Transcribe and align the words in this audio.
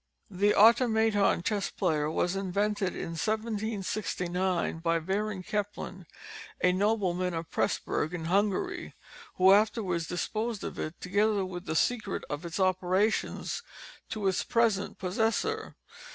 The 0.31 0.55
Automaton 0.55 1.43
Chess 1.43 1.69
Player 1.69 2.09
was 2.09 2.35
invented 2.35 2.95
in 2.95 3.09
1769, 3.09 4.79
by 4.79 4.97
Baron 4.97 5.43
Kempelen, 5.43 6.07
a 6.59 6.71
nobleman 6.71 7.35
of 7.35 7.51
Presburg, 7.51 8.11
in 8.11 8.25
Hungary, 8.25 8.95
who 9.35 9.53
afterwards 9.53 10.07
disposed 10.07 10.63
of 10.63 10.79
it, 10.79 10.99
together 10.99 11.45
with 11.45 11.65
the 11.67 11.75
secret 11.75 12.23
of 12.31 12.47
its 12.47 12.59
operations, 12.59 13.61
to 14.09 14.27
its 14.27 14.43
present 14.43 14.97
possessor. 14.97 15.75